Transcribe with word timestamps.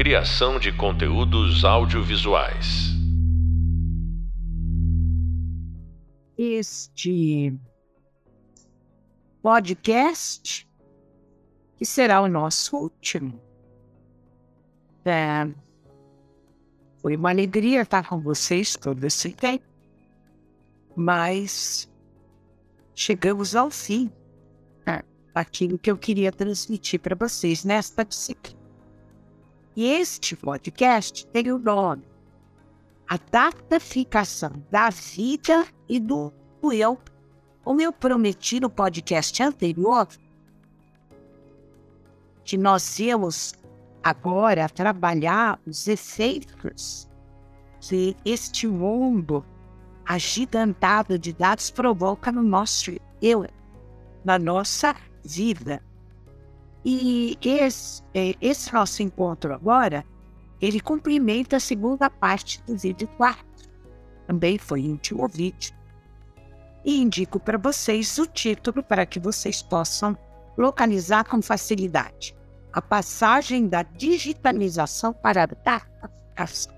Criação 0.00 0.58
de 0.58 0.72
conteúdos 0.72 1.62
audiovisuais. 1.62 2.88
Este 6.38 7.54
podcast, 9.42 10.66
que 11.76 11.84
será 11.84 12.22
o 12.22 12.28
nosso 12.28 12.78
último. 12.78 13.38
É, 15.04 15.46
foi 17.02 17.14
uma 17.14 17.28
alegria 17.28 17.82
estar 17.82 18.08
com 18.08 18.22
vocês 18.22 18.74
todo 18.76 19.04
esse 19.04 19.32
tempo, 19.32 19.66
mas 20.96 21.90
chegamos 22.94 23.54
ao 23.54 23.70
fim 23.70 24.10
né, 24.86 25.02
daquilo 25.34 25.78
que 25.78 25.90
eu 25.90 25.98
queria 25.98 26.32
transmitir 26.32 27.00
para 27.00 27.14
vocês 27.14 27.66
nesta 27.66 28.02
disciplina. 28.02 28.59
E 29.80 29.84
este 29.92 30.36
podcast 30.36 31.26
tem 31.28 31.50
o 31.50 31.58
nome 31.58 32.04
A 33.08 33.16
Dataficação 33.16 34.52
da 34.70 34.90
Vida 34.90 35.66
e 35.88 35.98
do 35.98 36.30
Eu. 36.70 37.00
Como 37.64 37.80
eu 37.80 37.90
prometi 37.90 38.60
no 38.60 38.68
podcast 38.68 39.42
anterior, 39.42 40.06
que 42.44 42.58
nós 42.58 42.98
íamos 42.98 43.54
agora 44.02 44.68
trabalhar 44.68 45.58
os 45.66 45.88
efeitos 45.88 47.08
que 47.80 48.14
este 48.22 48.66
mundo 48.66 49.42
agigantado 50.04 51.18
de 51.18 51.32
dados 51.32 51.70
provoca 51.70 52.30
no 52.30 52.42
nosso 52.42 52.90
eu, 53.22 53.46
na 54.22 54.38
nossa 54.38 54.94
vida. 55.24 55.82
E 56.84 57.38
esse, 57.42 58.02
é, 58.14 58.34
esse 58.40 58.72
nosso 58.72 59.02
encontro 59.02 59.52
agora, 59.52 60.04
ele 60.60 60.80
cumprimenta 60.80 61.56
a 61.56 61.60
segunda 61.60 62.08
parte 62.08 62.62
do 62.62 62.76
vídeo 62.76 63.08
4. 63.16 63.44
Também 64.26 64.58
foi 64.58 64.88
último 64.88 65.28
vídeo. 65.28 65.74
E 66.84 67.00
indico 67.00 67.38
para 67.38 67.58
vocês 67.58 68.16
o 68.18 68.26
título 68.26 68.82
para 68.82 69.04
que 69.04 69.20
vocês 69.20 69.62
possam 69.62 70.16
localizar 70.56 71.24
com 71.24 71.42
facilidade. 71.42 72.34
A 72.72 72.80
passagem 72.80 73.66
da 73.68 73.82
digitalização 73.82 75.12
para 75.12 75.42
a 75.42 75.46
dataficação. 75.46 76.72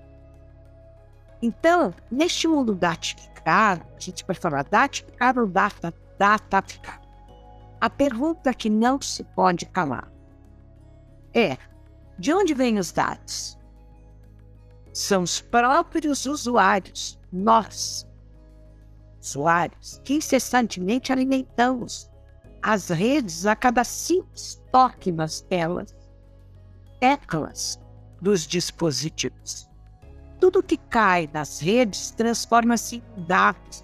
Então, 1.41 1.93
neste 2.09 2.47
mundo 2.47 2.73
datificado, 2.73 3.85
a 3.95 3.99
gente 3.99 4.25
vai 4.25 4.35
falar 4.35 4.63
datificado 4.63 5.41
ou 5.41 5.47
data, 5.47 5.93
dataficado. 6.17 7.02
A 7.83 7.89
pergunta 7.89 8.53
que 8.53 8.69
não 8.69 9.01
se 9.01 9.25
pode 9.25 9.65
calar 9.65 10.09
é: 11.33 11.57
de 12.17 12.33
onde 12.33 12.53
vêm 12.53 12.79
os 12.79 12.93
dados? 12.93 13.59
São 14.93 15.23
os 15.23 15.41
próprios 15.41 16.25
usuários, 16.25 17.19
nós, 17.29 18.07
usuários, 19.21 19.99
que 20.01 20.13
incessantemente 20.13 21.11
alimentamos 21.11 22.09
as 22.61 22.87
redes 22.87 23.45
a 23.45 23.53
cada 23.53 23.83
simples 23.83 24.63
toque 24.71 25.11
nas 25.11 25.41
telas, 25.41 25.93
teclas 27.01 27.77
dos 28.21 28.47
dispositivos. 28.47 29.69
Tudo 30.39 30.63
que 30.63 30.77
cai 30.77 31.29
nas 31.33 31.59
redes 31.59 32.11
transforma-se 32.11 33.03
em 33.17 33.23
dados, 33.25 33.83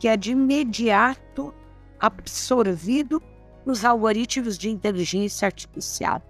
que 0.00 0.08
é 0.08 0.16
de 0.16 0.30
imediato 0.30 1.52
absorvido 2.00 3.22
nos 3.64 3.84
algoritmos 3.84 4.58
de 4.58 4.68
inteligência 4.68 5.46
artificial, 5.46 6.22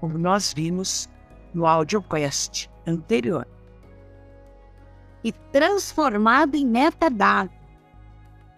como 0.00 0.18
nós 0.18 0.52
vimos 0.52 1.08
no 1.54 1.66
AudioQuest 1.66 2.68
anterior, 2.86 3.46
e 5.24 5.32
transformado 5.32 6.54
em 6.54 6.66
metadado 6.66 7.50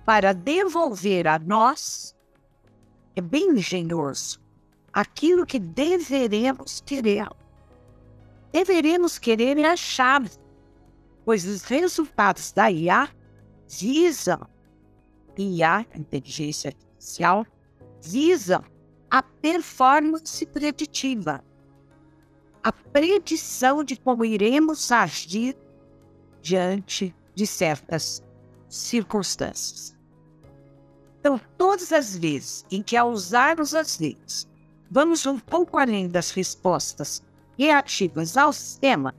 para 0.05 0.33
devolver 0.33 1.27
a 1.27 1.39
nós, 1.39 2.17
é 3.15 3.21
bem 3.21 3.51
engenhoso, 3.51 4.41
aquilo 4.93 5.47
que 5.47 5.59
deveremos 5.59 6.81
querer. 6.81 7.29
Deveremos 8.53 9.19
querer 9.19 9.57
é 9.59 9.67
a 9.67 9.77
chave, 9.77 10.31
pois 11.25 11.45
os 11.45 11.63
resultados 11.63 12.53
da 12.53 12.71
IA 12.71 13.09
visam. 13.69 14.41
IA, 15.39 15.87
inteligência 15.95 16.69
artificial, 16.69 17.47
visa 18.03 18.63
a 19.11 19.23
performance 19.23 20.45
preditiva, 20.47 21.43
a 22.63 22.73
predição 22.73 23.83
de 23.83 23.97
como 23.97 24.25
iremos 24.25 24.93
agir 24.93 25.57
diante 26.41 27.15
de 27.35 27.47
certas 27.47 28.23
circunstâncias. 28.69 29.97
Então, 31.19 31.41
todas 31.59 31.93
as 31.93 32.17
vezes 32.17 32.65
em 32.71 32.83
que, 32.83 32.97
ao 32.97 33.11
usarmos 33.11 33.75
as 33.75 33.99
leis, 33.99 34.49
vamos 34.91 35.27
um 35.27 35.39
pouco 35.39 35.77
além 35.77 36.09
das 36.09 36.31
respostas 36.31 37.23
reativas 37.59 38.37
ao 38.37 38.53
sistema, 38.53 39.15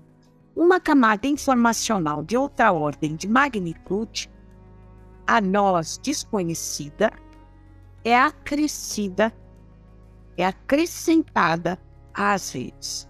uma 0.55 0.79
camada 0.79 1.27
informacional 1.27 2.23
de 2.23 2.35
outra 2.35 2.71
ordem 2.71 3.15
de 3.15 3.27
magnitude, 3.27 4.29
a 5.27 5.39
nós 5.39 5.97
desconhecida, 5.99 7.11
é 8.03 8.17
acrescida, 8.17 9.33
é 10.37 10.45
acrescentada 10.45 11.79
às 12.13 12.51
redes. 12.51 13.09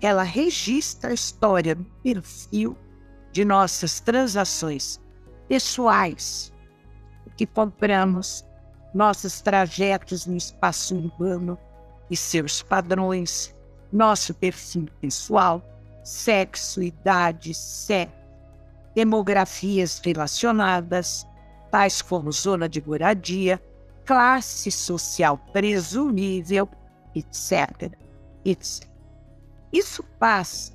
Ela 0.00 0.22
registra 0.22 1.10
a 1.10 1.14
história 1.14 1.74
do 1.74 1.84
perfil 2.02 2.76
de 3.32 3.44
nossas 3.44 4.00
transações 4.00 5.00
pessoais, 5.48 6.52
o 7.26 7.30
que 7.30 7.46
compramos, 7.46 8.44
nossos 8.94 9.40
trajetos 9.40 10.26
no 10.26 10.36
espaço 10.36 10.96
urbano 10.96 11.58
e 12.10 12.16
seus 12.16 12.62
padrões, 12.62 13.54
nosso 13.92 14.32
perfil 14.34 14.88
pessoal, 15.00 15.62
sexo, 16.04 16.82
idade, 16.82 17.54
sexo, 17.54 18.14
demografias 18.94 20.00
relacionadas, 20.04 21.26
tais 21.70 22.00
como 22.00 22.30
zona 22.30 22.68
de 22.68 22.80
moradia, 22.86 23.60
classe 24.04 24.70
social 24.70 25.38
presumível, 25.52 26.68
etc. 27.14 27.92
etc. 28.44 28.88
Isso 29.72 30.02
passa 30.18 30.72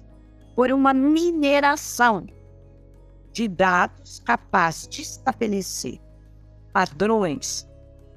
por 0.56 0.72
uma 0.72 0.94
mineração 0.94 2.28
de 3.32 3.48
dados 3.48 4.20
capaz 4.20 4.88
de 4.88 5.02
estabelecer 5.02 6.02
padrões 6.74 7.68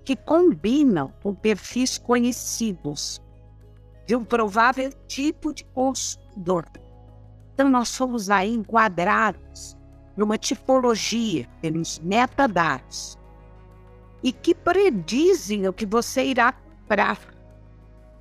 que 0.04 0.16
combinam 0.16 1.12
com 1.22 1.34
perfis 1.34 1.98
conhecidos 1.98 3.22
de 4.06 4.16
um 4.16 4.24
provável 4.24 4.90
tipo 5.06 5.54
de 5.54 5.64
consumidor. 5.66 6.66
Então, 7.54 7.68
nós 7.68 7.88
somos 7.88 8.30
aí 8.30 8.52
enquadrados 8.52 9.76
numa 10.16 10.36
tipologia 10.36 11.48
pelos 11.60 11.98
metadados 12.00 13.18
e 14.22 14.32
que 14.32 14.54
predizem 14.54 15.66
o 15.66 15.72
que 15.72 15.86
você 15.86 16.24
irá 16.24 16.52
comprar 16.52 17.18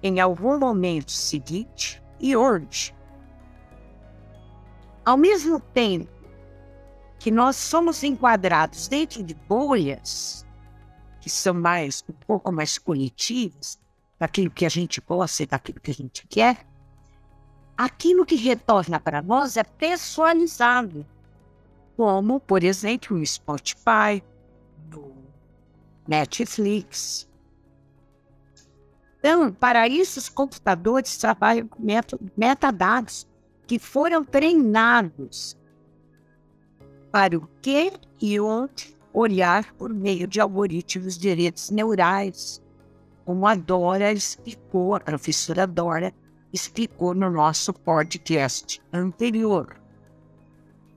em 0.01 0.19
algum 0.19 0.57
momento 0.57 1.11
seguinte 1.11 2.01
e 2.19 2.35
hoje. 2.35 2.95
Ao 5.05 5.17
mesmo 5.17 5.59
tempo 5.59 6.09
que 7.19 7.29
nós 7.29 7.55
somos 7.55 8.03
enquadrados 8.03 8.87
dentro 8.87 9.21
de 9.21 9.33
bolhas 9.33 10.45
que 11.19 11.29
são 11.29 11.53
mais 11.53 12.03
um 12.09 12.13
pouco 12.13 12.51
mais 12.51 12.79
coletivas, 12.79 13.79
daquilo 14.21 14.51
que 14.51 14.65
a 14.65 14.69
gente 14.69 15.01
gosta 15.01 15.43
e 15.43 15.45
daquilo 15.47 15.79
que 15.79 15.91
a 15.91 15.93
gente 15.93 16.27
quer, 16.27 16.65
aquilo 17.77 18.25
que 18.25 18.35
retorna 18.35 18.99
para 18.99 19.21
nós 19.21 19.57
é 19.57 19.63
pessoalizado, 19.63 21.05
como, 21.97 22.39
por 22.39 22.63
exemplo, 22.63 23.17
o 23.17 23.25
Spotify, 23.25 24.23
Netflix. 26.07 27.29
Então, 29.19 29.51
para 29.53 29.87
isso, 29.87 30.19
os 30.19 30.29
computadores 30.29 31.17
trabalham 31.17 31.67
com 31.67 31.81
metadados 32.35 33.27
que 33.67 33.77
foram 33.77 34.23
treinados 34.23 35.55
para 37.11 37.37
o 37.37 37.47
que 37.61 37.93
e 38.19 38.39
onde 38.39 38.95
olhar 39.13 39.73
por 39.73 39.93
meio 39.93 40.27
de 40.27 40.39
algoritmos 40.39 41.17
de 41.17 41.33
redes 41.33 41.69
neurais, 41.69 42.61
como 43.25 43.45
a 43.45 43.53
Dora 43.55 44.11
explicou, 44.11 44.95
a 44.95 44.99
professora 44.99 45.67
Dora 45.67 46.13
explicou 46.51 47.13
no 47.13 47.29
nosso 47.29 47.73
podcast 47.73 48.81
anterior. 48.91 49.79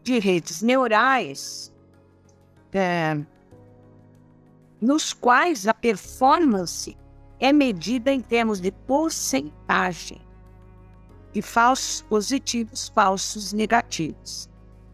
De 0.03 0.19
redes 0.19 0.63
neurais, 0.63 1.73
é, 2.73 3.21
nos 4.81 5.13
quais 5.13 5.67
a 5.67 5.75
performance 5.75 6.97
é 7.41 7.53
medida 7.53 8.13
em 8.13 8.21
termos 8.21 8.61
de 8.61 8.71
porcentagem. 8.71 10.21
e 11.35 11.43
falsos 11.43 12.03
positivos, 12.03 12.89
falsos 12.95 13.53
negativos. 13.53 14.49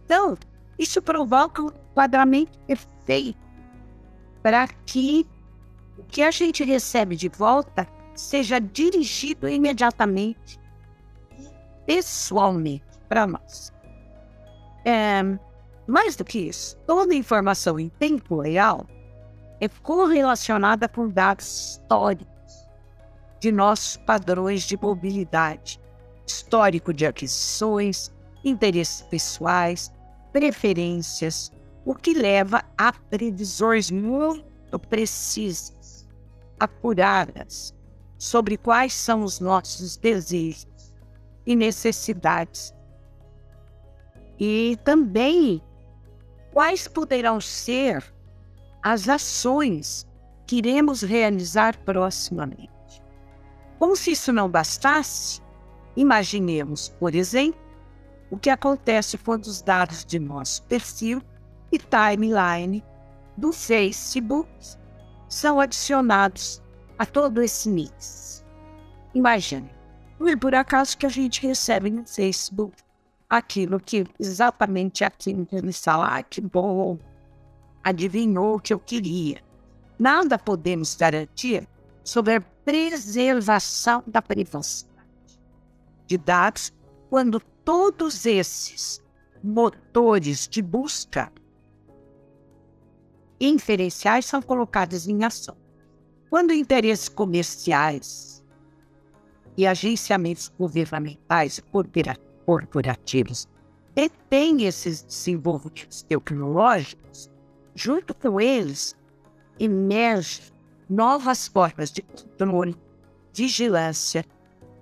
Então, 0.07 0.39
isso 0.79 1.03
provoca 1.03 1.63
um 1.63 1.69
enquadramento 1.69 2.59
perfeito 2.61 3.39
para 4.43 4.67
que 4.67 5.27
o 5.99 6.03
que 6.05 6.23
a 6.23 6.31
gente 6.31 6.65
recebe 6.65 7.15
de 7.15 7.29
volta 7.29 7.87
seja 8.15 8.59
dirigido 8.59 9.49
imediatamente, 9.49 10.59
pessoalmente, 11.87 12.85
para 13.07 13.27
nós. 13.27 13.71
É, 14.87 15.23
mais 15.87 16.17
do 16.17 16.25
que 16.25 16.39
isso, 16.39 16.77
toda 16.87 17.15
informação 17.15 17.79
em 17.79 17.91
tempo 17.91 18.41
real 18.41 18.87
é 19.61 19.69
correlacionada 19.69 20.89
com 20.89 21.09
dados 21.09 21.77
históricos 21.77 22.69
de 23.39 23.53
nossos 23.53 23.97
padrões 23.99 24.63
de 24.63 24.77
mobilidade, 24.77 25.81
histórico 26.27 26.93
de 26.93 27.07
aquisições, 27.07 28.11
interesses 28.45 29.03
pessoais, 29.03 29.93
preferências, 30.33 31.53
o 31.85 31.95
que 31.95 32.15
leva 32.15 32.63
a 32.77 32.93
previsões 32.93 33.91
muito 33.91 34.79
precisas, 34.89 36.09
apuradas, 36.59 37.75
sobre 38.19 38.57
quais 38.57 38.93
são 38.93 39.23
os 39.23 39.41
nossos 39.41 39.97
desejos 39.97 40.95
e 41.47 41.57
necessidades. 41.57 42.75
E 44.39 44.79
também 44.85 45.63
quais 46.53 46.87
poderão 46.87 47.41
ser 47.41 48.05
as 48.83 49.09
ações 49.09 50.07
que 50.47 50.57
iremos 50.57 51.03
realizar 51.03 51.77
proximamente. 51.85 52.71
Como 53.79 53.97
se 53.97 54.13
isso 54.13 54.33
não 54.33 54.49
bastasse, 54.49 55.41
imaginemos, 55.97 56.89
por 57.01 57.15
exemplo, 57.15 57.61
o 58.31 58.39
que 58.39 58.51
acontece 58.51 59.19
quando 59.19 59.47
os 59.47 59.63
dados 59.63 60.05
de 60.05 60.19
nosso 60.19 60.63
perfil 60.65 61.23
e 61.73 61.79
timeline 61.79 62.85
do 63.37 63.53
Facebook 63.53 64.51
são 65.29 65.61
adicionados 65.61 66.63
a 66.99 67.07
todo 67.07 67.43
esse 67.43 67.69
mix. 67.69 68.45
Imagine, 69.15 69.71
não 70.19 70.29
é 70.29 70.37
por 70.37 70.55
acaso 70.55 70.97
que 70.99 71.07
a 71.07 71.09
gente 71.09 71.47
recebe 71.47 71.91
no 71.91 72.07
Facebook 72.07 72.77
aquilo 73.29 73.81
que 73.81 74.05
exatamente 74.19 75.05
aquilo 75.05 75.47
que 75.47 75.57
ele 75.57 75.73
fala, 75.73 76.19
ah, 76.19 76.23
que 76.23 76.41
bom, 76.41 76.99
adivinhou 77.83 78.57
o 78.57 78.61
que 78.61 78.73
eu 78.73 78.79
queria. 78.79 79.43
Nada 79.99 80.39
podemos 80.39 80.95
garantir 80.95 81.69
sobre 82.03 82.37
a 82.37 82.41
preservação 82.41 84.03
da 84.07 84.23
privacidade 84.23 84.91
de 86.07 86.19
dados 86.19 86.73
quando 87.09 87.41
todos 87.65 88.27
esses 88.27 89.03
motores 89.43 90.49
de 90.49 90.61
busca 90.61 91.33
inferenciais 93.41 94.27
são 94.27 94.43
colocados 94.43 95.09
em 95.09 95.25
ação. 95.25 95.57
Quando 96.29 96.53
interesses 96.53 97.09
comerciais 97.09 98.45
e 99.57 99.67
agenciamentos 99.67 100.53
governamentais 100.59 101.59
e 101.59 101.63
corporativos 102.45 103.49
detêm 103.95 104.65
esses 104.65 105.03
desenvolvimentos 105.03 106.03
tecnológicos, 106.03 107.30
junto 107.81 108.13
com 108.15 108.39
eles 108.39 108.95
emergem 109.59 110.45
novas 110.89 111.49
formas 111.49 111.91
de 111.91 112.03
controle, 112.03 112.77
vigilância 113.33 114.23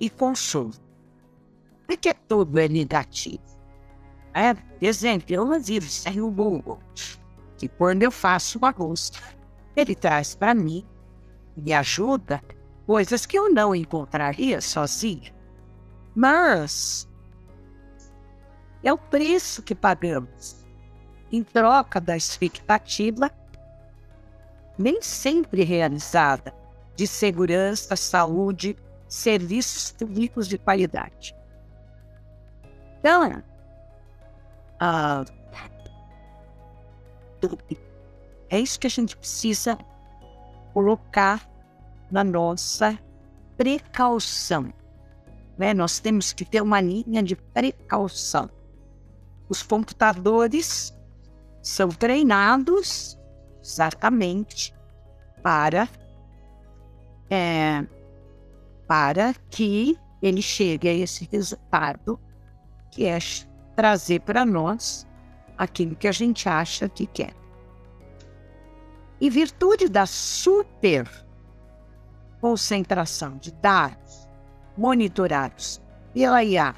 e 0.00 0.10
consumo. 0.10 0.74
Porque 1.86 2.12
tudo 2.12 2.58
é 2.58 2.68
negativo. 2.68 3.42
É, 4.34 4.52
por 4.52 4.64
exemplo, 4.80 5.26
eu 5.32 5.60
vivo 5.60 5.88
sem 5.88 6.20
o 6.20 6.28
Google, 6.28 6.80
que 7.56 7.68
quando 7.68 8.02
eu 8.02 8.10
faço 8.10 8.58
uma 8.58 8.72
busca, 8.72 9.22
ele 9.76 9.94
traz 9.94 10.34
para 10.34 10.52
mim, 10.52 10.84
me 11.56 11.72
ajuda, 11.72 12.42
coisas 12.84 13.24
que 13.26 13.38
eu 13.38 13.52
não 13.52 13.76
encontraria 13.76 14.60
sozinha. 14.60 15.32
Mas 16.16 17.08
é 18.82 18.92
o 18.92 18.98
preço 18.98 19.62
que 19.62 19.74
pagamos 19.74 20.57
em 21.30 21.42
troca 21.42 22.00
da 22.00 22.16
expectativa, 22.16 23.30
nem 24.78 25.02
sempre 25.02 25.64
realizada, 25.64 26.54
de 26.94 27.06
segurança, 27.06 27.96
saúde, 27.96 28.76
serviços 29.08 29.92
públicos 29.92 30.48
de 30.48 30.58
qualidade. 30.58 31.34
Então, 32.98 33.42
ah, 34.80 35.24
é 38.50 38.58
isso 38.58 38.78
que 38.78 38.86
a 38.86 38.90
gente 38.90 39.16
precisa 39.16 39.78
colocar 40.72 41.48
na 42.10 42.24
nossa 42.24 42.98
precaução. 43.56 44.72
Né? 45.56 45.74
Nós 45.74 45.98
temos 45.98 46.32
que 46.32 46.44
ter 46.44 46.62
uma 46.62 46.80
linha 46.80 47.22
de 47.22 47.36
precaução. 47.36 48.48
Os 49.48 49.62
computadores 49.62 50.94
são 51.68 51.90
treinados 51.90 53.18
exatamente 53.62 54.74
para, 55.42 55.86
é, 57.28 57.84
para 58.86 59.34
que 59.50 59.98
ele 60.22 60.40
chegue 60.40 60.88
a 60.88 60.94
esse 60.94 61.28
resultado 61.30 62.18
que 62.90 63.04
é 63.04 63.18
trazer 63.76 64.20
para 64.22 64.46
nós 64.46 65.06
aquilo 65.58 65.94
que 65.94 66.08
a 66.08 66.12
gente 66.12 66.48
acha 66.48 66.88
que 66.88 67.06
quer. 67.06 67.34
Em 69.20 69.28
virtude 69.28 69.90
da 69.90 70.06
super 70.06 71.06
concentração 72.40 73.36
de 73.36 73.52
dados 73.52 74.26
monitorados 74.74 75.82
pela 76.14 76.42
IA 76.42 76.74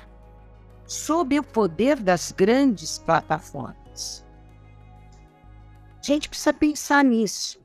sob 0.85 1.39
o 1.39 1.45
poder 1.45 2.01
das 2.01 2.33
grandes 2.33 2.99
plataformas. 2.99 4.29
Gente 6.11 6.29
precisa 6.29 6.53
pensar 6.53 7.05
nisso. 7.05 7.61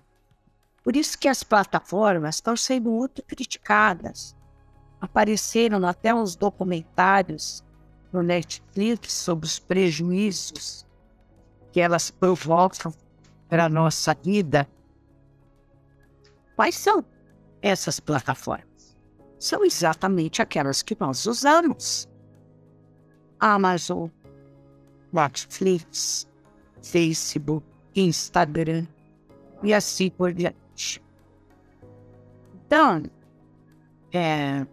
Por 0.83 0.95
isso 0.95 1.17
que 1.17 1.27
as 1.27 1.43
plataformas 1.43 2.35
estão 2.35 2.55
sendo 2.55 2.91
muito 2.91 3.23
criticadas. 3.23 4.35
Apareceram 5.01 5.83
até 5.87 6.13
uns 6.13 6.35
documentários 6.35 7.63
no 8.13 8.21
Netflix 8.21 9.13
sobre 9.13 9.47
os 9.47 9.57
prejuízos 9.57 10.85
que 11.71 11.81
elas 11.81 12.11
provocam 12.11 12.93
para 13.49 13.65
a 13.65 13.69
nossa 13.69 14.13
vida. 14.13 14.69
Quais 16.55 16.75
são 16.75 17.03
essas 17.63 17.99
plataformas? 17.99 18.95
São 19.39 19.65
exatamente 19.65 20.43
aquelas 20.43 20.83
que 20.83 20.95
nós 20.99 21.25
usamos. 21.25 22.07
Amazon, 23.39 24.07
Netflix, 25.11 26.27
Facebook, 26.83 27.74
Instagram 27.95 28.85
e 29.63 29.73
assim 29.73 30.09
por 30.09 30.33
diante. 30.33 31.01
Então, 32.65 33.03
é, 34.11 34.65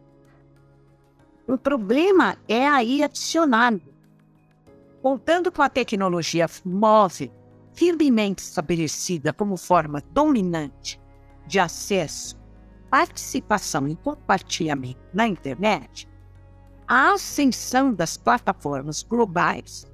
o 1.46 1.56
problema 1.56 2.36
é 2.48 2.66
aí 2.66 3.02
adicionado. 3.02 3.80
Contando 5.00 5.50
com 5.50 5.62
a 5.62 5.68
tecnologia 5.68 6.46
móvel 6.64 7.30
firmemente 7.74 8.42
estabelecida 8.42 9.32
como 9.32 9.56
forma 9.56 10.02
dominante 10.12 11.00
de 11.46 11.58
acesso, 11.58 12.38
participação 12.90 13.88
e 13.88 13.96
compartilhamento 13.96 15.00
na 15.12 15.26
internet, 15.26 16.08
a 16.86 17.14
ascensão 17.14 17.92
das 17.92 18.16
plataformas 18.16 19.02
globais, 19.02 19.90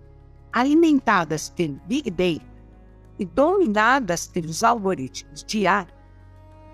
alimentadas 0.52 1.48
pelo 1.50 1.80
Big 1.86 2.10
Data 2.10 2.57
e 3.18 3.24
dominadas 3.24 4.26
pelos 4.26 4.62
algoritmos 4.62 5.42
de 5.44 5.60
IA, 5.60 5.86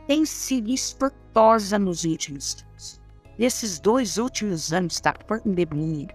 tem 0.06 0.24
sido 0.24 0.70
espantosa 0.70 1.78
nos 1.78 2.04
últimos 2.04 2.64
anos. 2.68 3.00
Nesses 3.38 3.78
dois 3.80 4.18
últimos 4.18 4.72
anos 4.72 5.00
da 5.00 5.12
pandemia. 5.12 6.08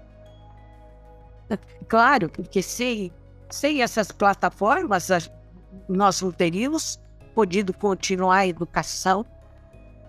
Claro, 1.88 2.30
porque 2.30 2.62
sem, 2.62 3.12
sem 3.50 3.82
essas 3.82 4.12
plataformas, 4.12 5.10
nós 5.88 6.22
não 6.22 6.32
teríamos 6.32 7.00
podido 7.34 7.74
continuar 7.74 8.38
a 8.38 8.48
educação, 8.48 9.26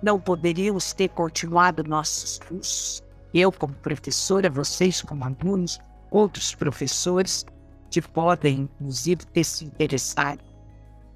não 0.02 0.20
poderíamos 0.20 0.92
ter 0.92 1.08
continuado 1.08 1.82
nossos 1.82 2.38
cursos 2.38 3.02
eu 3.32 3.52
como 3.52 3.74
professora, 3.74 4.50
vocês 4.50 5.02
como 5.02 5.24
alunos, 5.24 5.78
outros 6.10 6.54
professores 6.54 7.46
que 7.90 8.00
podem, 8.00 8.60
inclusive, 8.60 9.26
ter 9.26 9.44
se 9.44 9.64
interessado 9.64 10.40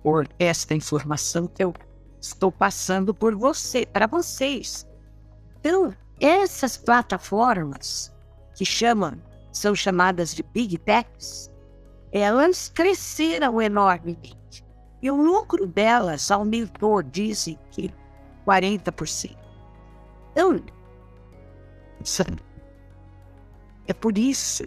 por 0.02 0.28
esta 0.38 0.74
informação 0.74 1.46
que 1.46 1.62
eu 1.62 1.72
estou 2.20 2.50
passando 2.50 3.14
por 3.14 3.34
você, 3.34 3.86
para 3.86 4.06
vocês. 4.06 4.86
Então, 5.60 5.94
essas 6.20 6.76
plataformas 6.76 8.12
que 8.54 8.64
chamam, 8.64 9.14
são 9.52 9.74
chamadas 9.74 10.34
de 10.34 10.42
Big 10.42 10.78
Techs, 10.78 11.50
elas 12.12 12.68
cresceram 12.68 13.62
enormemente. 13.62 14.64
E 15.00 15.10
o 15.10 15.16
lucro 15.16 15.66
delas 15.66 16.30
aumentou, 16.30 17.02
dizem 17.02 17.58
que 17.70 17.92
40%. 18.46 19.36
Então, 20.32 20.60
é 23.86 23.92
por 23.92 24.18
isso 24.18 24.64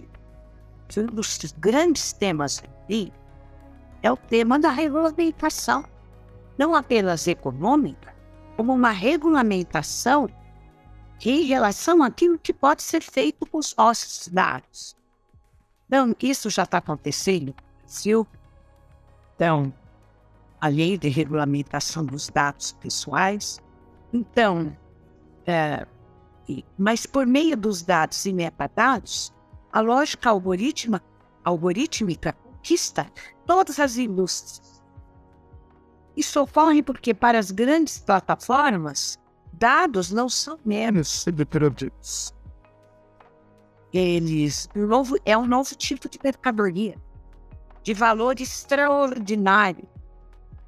um 0.96 1.06
dos 1.08 1.38
grandes 1.58 2.14
temas 2.14 2.64
aqui 2.64 3.12
é 4.02 4.12
o 4.12 4.18
tema 4.18 4.60
da 4.60 4.70
regulamentação. 4.70 5.84
Não 6.58 6.74
apenas 6.74 7.28
econômica, 7.28 8.16
como 8.56 8.74
uma 8.74 8.92
regulamentação 8.92 10.30
em 11.24 11.44
relação 11.44 12.04
àquilo 12.04 12.38
que 12.38 12.54
pode 12.54 12.84
ser 12.84 13.02
feito 13.02 13.46
com 13.46 13.58
os 13.58 13.76
nossos 13.76 14.28
dados. 14.28 14.96
Então, 15.88 16.16
isso 16.22 16.50
já 16.50 16.64
está 16.64 16.78
acontecendo 16.78 17.48
no 17.48 17.56
Brasil. 17.84 18.28
Então, 19.36 19.74
a 20.60 20.68
lei 20.68 20.98
de 20.98 21.10
regulamentação 21.10 22.06
dos 22.06 22.30
dados 22.30 22.74
pessoais. 22.74 23.60
Então, 24.12 24.76
é, 25.46 25.86
mas 26.78 27.06
por 27.06 27.26
meio 27.26 27.56
dos 27.56 27.82
dados 27.82 28.26
e 28.26 28.34
metadados, 28.34 29.34
a 29.78 29.80
lógica 29.80 30.32
algorítmica, 30.32 31.06
algorítmica 31.44 32.34
conquista 32.34 33.06
todas 33.46 33.80
as 33.80 33.96
indústrias. 33.96 34.82
Isso 36.16 36.42
ocorre 36.42 36.82
porque, 36.82 37.14
para 37.14 37.38
as 37.38 37.52
grandes 37.52 38.00
plataformas, 38.00 39.20
dados 39.54 40.12
não 40.12 40.28
são 40.28 40.58
meros 40.66 41.26
produtos. 41.48 42.34
Eles 43.94 44.68
um 44.76 44.88
novo, 44.88 45.16
é 45.24 45.38
um 45.38 45.46
novo 45.46 45.76
tipo 45.76 46.10
de 46.10 46.18
mercadoria, 46.24 46.98
de 47.84 47.94
valor 47.94 48.42
extraordinário, 48.42 49.88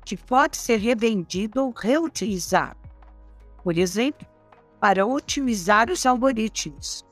que 0.06 0.16
pode 0.16 0.56
ser 0.56 0.78
revendido 0.78 1.64
ou 1.64 1.72
reutilizado. 1.72 2.78
Por 3.64 3.76
exemplo, 3.76 4.28
para 4.80 5.04
otimizar 5.04 5.90
os 5.90 6.06
algoritmos, 6.06 7.04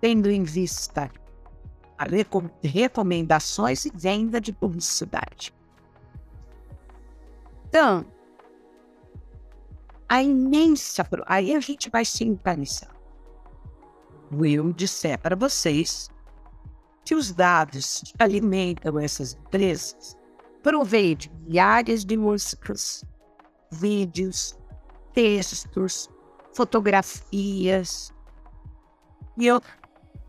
tendo 0.00 0.30
em 0.30 0.42
vista 0.42 1.10
recomendações 2.62 3.86
e 3.86 3.90
venda 3.94 4.40
de 4.40 4.52
publicidade. 4.52 5.54
Então, 7.68 8.04
a 10.08 10.22
imensa. 10.22 11.08
Aí 11.26 11.54
a 11.54 11.60
gente 11.60 11.90
vai 11.90 12.04
se 12.04 12.24
encanizar. 12.24 12.94
Will 14.32 14.72
disser 14.72 15.18
para 15.18 15.36
vocês 15.36 16.10
que 17.04 17.14
os 17.14 17.32
dados 17.32 18.02
que 18.04 18.22
alimentam 18.22 18.98
essas 18.98 19.34
empresas 19.34 20.16
provêm 20.62 21.16
de 21.16 21.30
milhares 21.30 22.04
de 22.04 22.16
músicas, 22.16 23.04
vídeos, 23.70 24.58
textos, 25.12 26.08
fotografias, 26.52 28.12
e 29.38 29.46
eu, 29.46 29.60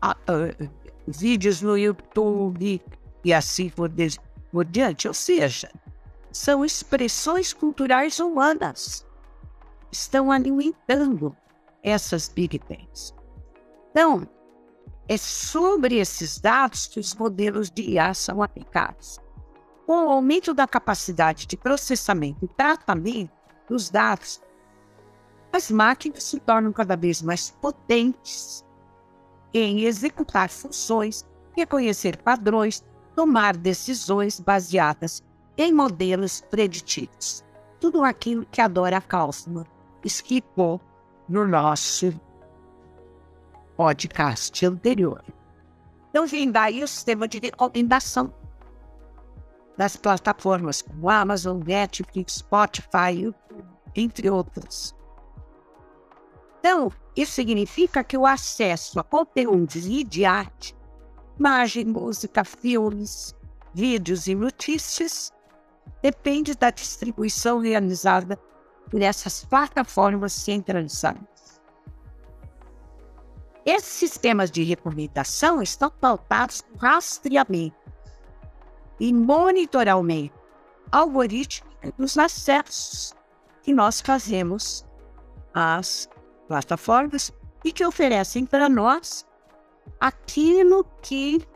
a, 0.00 0.12
a, 0.12 0.16
vídeos 1.06 1.62
no 1.62 1.76
YouTube 1.76 2.82
e 3.24 3.32
assim 3.32 3.68
por, 3.70 3.90
por 4.50 4.64
diante. 4.64 5.08
Ou 5.08 5.14
seja, 5.14 5.70
são 6.30 6.64
expressões 6.64 7.52
culturais 7.52 8.20
humanas. 8.20 9.06
Estão 9.90 10.30
alimentando 10.30 11.34
essas 11.82 12.28
Big 12.28 12.60
Bangs. 12.68 13.14
Então, 13.90 14.28
é 15.08 15.16
sobre 15.16 15.96
esses 15.96 16.38
dados 16.38 16.86
que 16.86 17.00
os 17.00 17.14
modelos 17.14 17.70
de 17.70 17.82
IA 17.82 18.12
são 18.12 18.42
aplicados. 18.42 19.18
Com 19.86 20.06
o 20.06 20.10
aumento 20.10 20.52
da 20.52 20.68
capacidade 20.68 21.46
de 21.46 21.56
processamento 21.56 22.44
e 22.44 22.48
tratamento 22.48 23.32
dos 23.66 23.88
dados, 23.88 24.42
as 25.50 25.70
máquinas 25.70 26.24
se 26.24 26.38
tornam 26.38 26.72
cada 26.72 26.94
vez 26.94 27.22
mais 27.22 27.50
potentes 27.50 28.64
em 29.52 29.84
executar 29.84 30.48
funções, 30.48 31.24
reconhecer 31.56 32.16
padrões, 32.18 32.84
tomar 33.14 33.56
decisões 33.56 34.38
baseadas 34.38 35.22
em 35.56 35.72
modelos 35.72 36.40
preditivos. 36.40 37.44
Tudo 37.80 38.04
aquilo 38.04 38.46
que 38.46 38.60
a 38.60 38.68
Dora 38.68 39.00
Kaufman 39.00 39.64
explicou 40.04 40.80
no 41.28 41.46
nosso 41.46 42.12
podcast 43.76 44.64
anterior. 44.64 45.22
Então, 46.10 46.26
vem 46.26 46.50
daí 46.50 46.82
o 46.82 46.88
sistema 46.88 47.28
de 47.28 47.38
recomendação 47.38 48.32
das 49.76 49.94
plataformas 49.96 50.82
como 50.82 51.08
Amazon, 51.08 51.62
Netflix, 51.64 52.36
Spotify, 52.36 53.32
entre 53.94 54.28
outras. 54.28 54.94
Então, 56.58 56.90
isso 57.18 57.32
significa 57.32 58.04
que 58.04 58.16
o 58.16 58.24
acesso 58.24 59.00
a 59.00 59.02
conteúdos 59.02 59.82
de 59.82 60.24
arte, 60.24 60.72
imagem, 61.36 61.84
música, 61.84 62.44
filmes, 62.44 63.34
vídeos 63.74 64.28
e 64.28 64.36
notícias 64.36 65.32
depende 66.00 66.54
da 66.54 66.70
distribuição 66.70 67.58
realizada 67.58 68.38
por 68.88 69.02
essas 69.02 69.44
plataformas 69.44 70.32
centralizadas. 70.32 71.60
Esses 73.66 73.94
sistemas 73.94 74.48
de 74.48 74.62
recomendação 74.62 75.60
estão 75.60 75.90
pautados 75.90 76.64
no 76.70 76.78
rastreamento 76.78 77.76
e 79.00 79.12
monitoramento 79.12 80.38
algorítmico 80.92 81.92
dos 81.98 82.16
acessos 82.16 83.12
que 83.64 83.74
nós 83.74 84.00
fazemos 84.00 84.86
às 85.52 86.08
plataformas 86.48 87.32
e 87.64 87.70
que 87.70 87.84
oferecem 87.84 88.44
para 88.44 88.68
nós 88.68 89.26
aquilo 90.00 90.84
que 91.02 91.46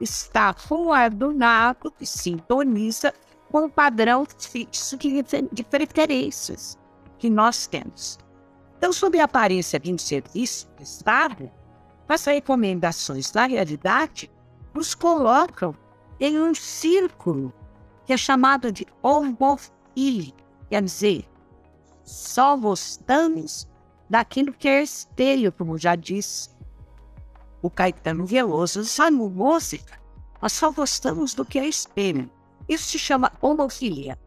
está 0.00 0.52
coadunado, 0.52 1.90
que 1.92 2.04
sintoniza 2.04 3.14
com 3.50 3.66
o 3.66 3.70
padrão 3.70 4.26
fixo 4.38 4.96
de 4.96 5.64
preferências 5.64 6.78
que 7.18 7.30
nós 7.30 7.66
temos. 7.66 8.18
Então, 8.76 8.92
sob 8.92 9.18
a 9.20 9.24
aparência 9.24 9.78
de 9.78 9.92
um 9.92 9.98
serviço 9.98 10.68
estável, 10.80 11.50
as 12.08 12.24
recomendações 12.24 13.32
na 13.32 13.46
realidade 13.46 14.30
nos 14.74 14.94
colocam 14.94 15.74
em 16.18 16.40
um 16.40 16.54
círculo 16.54 17.52
que 18.04 18.12
é 18.12 18.16
chamado 18.16 18.72
de 18.72 18.86
homofilia, 19.02 20.32
quer 20.68 20.82
dizer, 20.82 21.28
só 22.10 22.56
gostamos 22.56 23.68
daquilo 24.08 24.52
que 24.52 24.68
é 24.68 24.82
esteio, 24.82 25.52
como 25.52 25.78
já 25.78 25.94
disse 25.94 26.50
o 27.62 27.70
Caetano 27.70 28.26
Veloso. 28.26 28.84
Sabe 28.84 29.16
música? 29.16 30.00
Nós 30.42 30.52
só 30.52 30.72
gostamos 30.72 31.34
do 31.34 31.44
que 31.44 31.58
é 31.58 31.66
espelho. 31.66 32.28
Isso 32.68 32.84
se 32.84 32.98
chama 32.98 33.32
homofilia, 33.40 34.18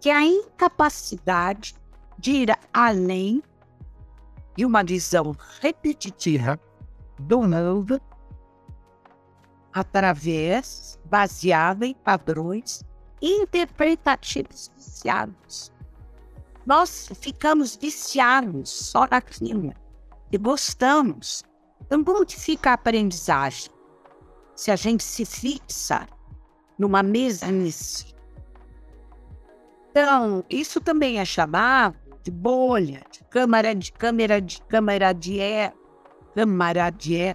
que 0.00 0.10
é 0.10 0.14
a 0.14 0.24
incapacidade 0.24 1.74
de 2.18 2.32
ir 2.32 2.58
além 2.72 3.42
de 4.56 4.64
uma 4.64 4.82
visão 4.82 5.36
repetitiva 5.60 6.58
do 7.18 7.42
mundo 7.42 8.00
através, 9.72 10.98
baseada 11.04 11.86
em 11.86 11.94
padrões 11.94 12.82
interpretativos 13.22 14.70
viciados 14.74 15.72
nós 16.66 17.10
ficamos 17.20 17.76
viciados 17.76 18.70
só 18.70 19.06
naquilo 19.10 19.72
e 20.30 20.38
gostamos. 20.38 21.42
Então, 21.80 22.04
como 22.04 22.24
que 22.24 22.38
fica 22.38 22.70
a 22.70 22.74
aprendizagem? 22.74 23.70
Se 24.54 24.70
a 24.70 24.76
gente 24.76 25.02
se 25.02 25.24
fixa 25.24 26.06
numa 26.78 27.02
mesmice. 27.02 28.14
Então, 29.90 30.44
isso 30.48 30.80
também 30.80 31.18
é 31.18 31.24
chamado 31.24 31.96
de 32.22 32.30
bolha, 32.30 33.02
de 33.10 33.24
câmara 33.24 33.74
de 33.74 33.92
câmera 33.92 34.40
de 34.40 34.62
câmara 34.62 35.12
de 35.12 35.40
é, 35.40 35.72
câmara 36.34 36.90
de 36.90 37.16
é, 37.16 37.34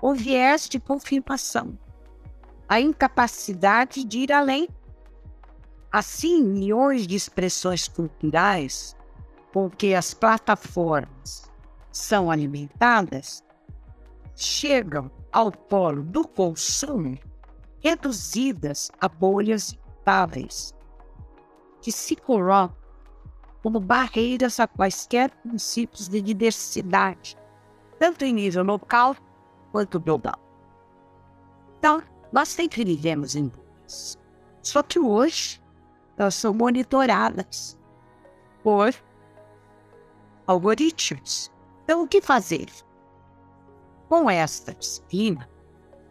ou 0.00 0.14
viés 0.14 0.68
de 0.68 0.80
confirmação. 0.80 1.78
A 2.68 2.80
incapacidade 2.80 4.04
de 4.04 4.18
ir 4.20 4.32
além 4.32 4.68
Assim, 5.90 6.42
milhões 6.42 7.06
de 7.06 7.16
expressões 7.16 7.88
culturais 7.88 8.96
com 9.52 9.70
que 9.70 9.94
as 9.94 10.12
plataformas 10.12 11.50
são 11.90 12.30
alimentadas 12.30 13.42
chegam 14.36 15.10
ao 15.32 15.50
polo 15.50 16.02
do 16.02 16.26
consumo 16.26 17.18
reduzidas 17.80 18.90
a 19.00 19.08
bolhas 19.08 19.76
estáveis, 19.98 20.74
que 21.80 21.90
se 21.90 22.14
colocam 22.14 22.76
como 23.62 23.80
barreiras 23.80 24.60
a 24.60 24.68
quaisquer 24.68 25.30
princípios 25.42 26.08
de 26.08 26.20
diversidade 26.20 27.36
tanto 27.98 28.24
em 28.24 28.32
nível 28.32 28.62
local 28.62 29.16
quanto 29.72 30.00
global. 30.00 30.38
Então, 31.78 32.02
nós 32.32 32.48
sempre 32.48 32.84
vivemos 32.84 33.34
em 33.34 33.48
bolhas. 33.48 34.18
Só 34.62 34.82
que 34.82 34.98
hoje, 34.98 35.60
elas 36.18 36.34
são 36.34 36.52
monitoradas 36.52 37.78
por 38.62 38.92
algoritmos. 40.46 41.50
Então, 41.84 42.02
o 42.02 42.08
que 42.08 42.20
fazer? 42.20 42.66
Com 44.08 44.28
esta 44.28 44.74
disciplina, 44.74 45.48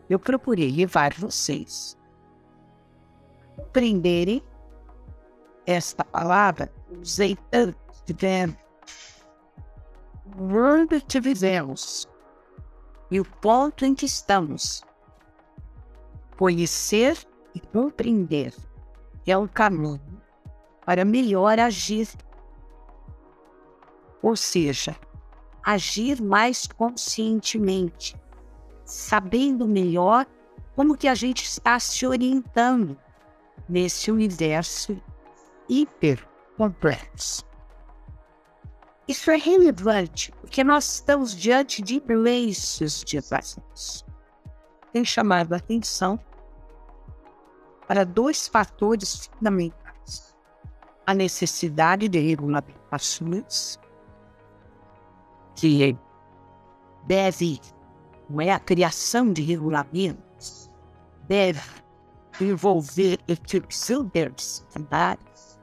eu 0.10 0.18
procurei 0.18 0.72
levar 0.72 1.14
vocês 1.14 1.98
a 3.42 3.62
compreenderem 3.62 4.42
esta 5.66 6.06
palavra, 6.06 6.72
usei 7.02 7.36
tanto 7.52 7.78
de 8.06 8.14
verbo, 8.14 8.58
o 10.26 10.44
mundo 10.44 11.02
que 11.06 11.20
vivemos 11.20 12.08
e 13.12 13.20
o 13.20 13.26
ponto 13.26 13.84
em 13.84 13.94
que 13.94 14.06
estamos. 14.06 14.84
Conhecer 16.38 17.18
e 17.54 17.60
compreender 17.60 18.54
é 19.32 19.38
o 19.38 19.48
caminho 19.48 20.22
para 20.86 21.04
melhor 21.04 21.60
agir. 21.60 22.08
Ou 24.22 24.36
seja, 24.36 24.96
agir 25.64 26.22
mais 26.22 26.66
conscientemente, 26.66 28.16
sabendo 28.86 29.68
melhor 29.68 30.26
como 30.76 30.96
que 30.96 31.08
a 31.08 31.16
gente 31.16 31.44
está 31.44 31.80
se 31.80 32.06
orientando 32.06 32.98
nesse 33.68 34.12
universo 34.12 35.02
hipercomplexo. 35.68 37.46
Isso 39.08 39.32
é 39.32 39.38
relevante 39.38 40.32
porque 40.42 40.64
nós 40.64 40.96
estamos 40.96 41.36
diante 41.36 41.82
de 41.82 41.96
imensos 41.96 43.04
desafios. 43.04 44.06
Tem 44.92 45.04
chamado 45.04 45.54
a 45.54 45.58
atenção 45.58 46.20
para 47.88 48.06
dois 48.06 48.48
fatores 48.48 49.28
fundamentais: 49.28 50.36
a 51.06 51.14
necessidade 51.14 52.08
de 52.08 52.20
regulamentações, 52.20 53.80
que 55.56 55.98
deve, 57.06 57.60
não 58.30 58.42
é? 58.42 58.52
A 58.52 58.60
criação 58.60 59.32
de 59.32 59.42
regulamentos, 59.42 60.70
deve 61.28 61.62
envolver 62.40 63.20
equipes 63.28 63.90
interdisciplinares 63.90 65.60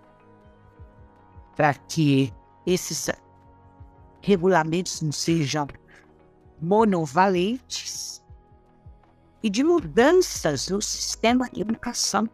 para 1.54 1.75
que 1.75 2.33
esses 2.66 3.09
regulamentos 4.21 5.00
não 5.02 5.12
sejam 5.12 5.69
monovalentes 6.61 8.24
e 9.44 9.50
de 9.50 9.62
mudanças 9.62 10.68
no 10.70 10.80
sistema 10.80 11.50
de 11.50 11.60
educação 11.60 12.26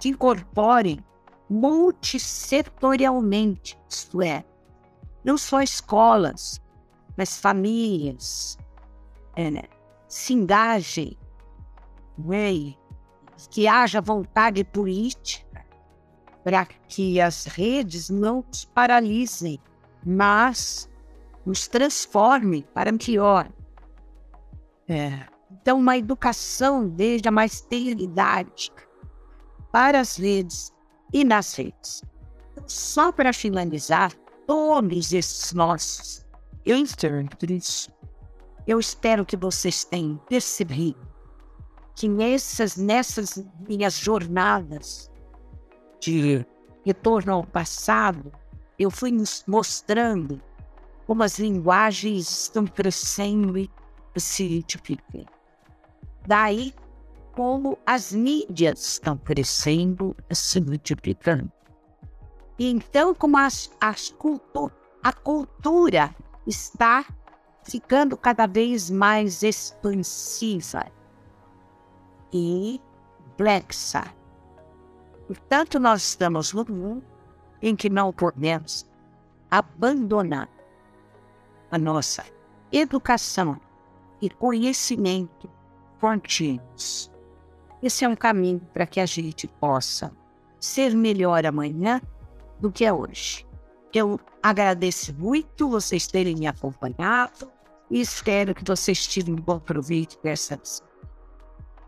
que 0.00 0.08
incorporem 0.08 1.04
multissetorialmente, 1.50 3.78
isto 3.86 4.22
é, 4.22 4.46
não 5.22 5.36
só 5.36 5.60
escolas, 5.60 6.58
mas 7.18 7.38
famílias, 7.38 8.56
é, 9.36 9.50
né? 9.50 9.64
se 10.08 10.32
engajem, 10.32 11.18
é? 12.32 12.72
que 13.50 13.68
haja 13.68 14.00
vontade 14.00 14.64
política 14.64 15.66
para 16.42 16.64
que 16.64 17.20
as 17.20 17.44
redes 17.44 18.08
não 18.08 18.42
nos 18.48 18.64
paralisem, 18.64 19.60
mas 20.02 20.88
nos 21.44 21.68
transformem 21.68 22.62
para 22.72 22.90
pior. 22.96 23.52
É. 24.88 25.36
Então, 25.60 25.78
uma 25.78 25.96
educação 25.96 26.88
desde 26.88 27.28
a 27.28 27.32
mais 27.32 27.60
tenra 27.60 28.00
idade 28.00 28.72
para 29.70 30.00
as 30.00 30.16
redes 30.16 30.72
e 31.12 31.24
nas 31.24 31.54
redes. 31.54 32.02
Então, 32.52 32.64
só 32.66 33.12
para 33.12 33.32
finalizar, 33.32 34.12
todos 34.46 35.12
esses 35.12 35.52
nossos 35.52 36.26
instantes, 36.64 37.88
eu 38.66 38.78
espero 38.78 39.24
que 39.24 39.36
vocês 39.36 39.84
tenham 39.84 40.16
percebido 40.28 41.08
que 41.94 42.08
nessas, 42.08 42.76
nessas 42.76 43.44
minhas 43.68 43.94
jornadas 43.98 45.10
de 46.00 46.46
retorno 46.84 47.32
ao 47.32 47.44
passado, 47.44 48.32
eu 48.78 48.90
fui 48.90 49.12
mostrando 49.46 50.40
como 51.06 51.22
as 51.22 51.38
linguagens 51.38 52.44
estão 52.44 52.66
crescendo 52.66 53.58
e 53.58 53.68
se 54.16 54.48
multiplicando. 54.48 55.37
Daí, 56.28 56.74
como 57.32 57.78
as 57.84 58.12
mídias 58.12 58.80
estão 58.92 59.16
crescendo 59.16 60.14
se 60.30 60.60
multiplicando. 60.60 61.50
E 62.58 62.70
então, 62.70 63.14
como 63.14 63.36
as, 63.38 63.70
as 63.80 64.10
cultu 64.10 64.70
a 65.02 65.12
cultura 65.12 66.14
está 66.46 67.04
ficando 67.62 68.16
cada 68.16 68.46
vez 68.46 68.90
mais 68.90 69.42
expansiva 69.42 70.86
e 72.32 72.80
complexa. 73.38 74.04
Portanto, 75.28 75.78
nós 75.78 76.02
estamos 76.02 76.52
no 76.52 76.64
mundo 76.64 77.04
em 77.62 77.76
que 77.76 77.88
não 77.88 78.12
podemos 78.12 78.84
abandonar 79.50 80.48
a 81.70 81.78
nossa 81.78 82.24
educação 82.72 83.60
e 84.20 84.28
conhecimento 84.28 85.48
contínuos. 86.00 87.10
Esse 87.82 88.04
é 88.04 88.08
um 88.08 88.16
caminho 88.16 88.60
para 88.72 88.86
que 88.86 89.00
a 89.00 89.06
gente 89.06 89.46
possa 89.46 90.12
ser 90.58 90.94
melhor 90.94 91.46
amanhã 91.46 92.00
do 92.60 92.70
que 92.70 92.84
é 92.84 92.92
hoje. 92.92 93.46
Eu 93.94 94.20
agradeço 94.42 95.14
muito 95.14 95.68
vocês 95.68 96.06
terem 96.06 96.36
me 96.36 96.46
acompanhado 96.46 97.50
e 97.90 98.00
espero 98.00 98.54
que 98.54 98.64
vocês 98.64 99.06
tirem 99.06 99.34
um 99.34 99.36
bom 99.36 99.58
proveito 99.58 100.18
dessa 100.22 100.56
lição. 100.56 100.86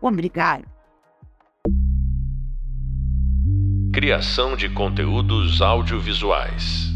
Obrigado. 0.01 0.65
Criação 3.93 4.55
de 4.55 4.69
conteúdos 4.69 5.61
audiovisuais. 5.61 6.90